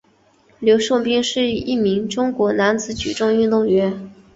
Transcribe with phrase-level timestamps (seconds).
[0.57, 4.11] 刘寿斌是一名中国男子举重运动员。